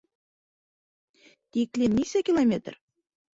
тиклем 1.55 1.99
нисә 1.99 2.23
километр? 2.31 2.79